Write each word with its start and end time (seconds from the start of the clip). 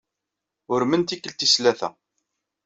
Urmen 0.73 1.01
tikkelt 1.07 1.37
tis 1.39 1.53
tlata. 1.55 1.89